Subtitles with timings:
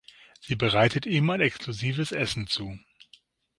[0.39, 2.79] Sie bereitet ihm ein exklusives Essen zu.